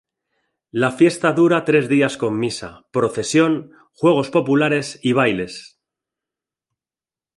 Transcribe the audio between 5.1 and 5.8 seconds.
bailes.